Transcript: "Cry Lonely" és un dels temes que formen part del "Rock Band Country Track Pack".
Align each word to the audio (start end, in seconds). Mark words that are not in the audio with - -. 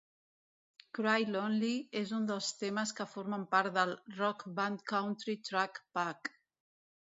"Cry 0.97 1.17
Lonely" 1.35 1.73
és 2.01 2.13
un 2.21 2.25
dels 2.31 2.49
temes 2.63 2.95
que 3.01 3.07
formen 3.13 3.45
part 3.53 3.77
del 3.77 3.95
"Rock 4.17 4.49
Band 4.59 4.83
Country 4.95 5.39
Track 5.51 5.81
Pack". 6.01 6.35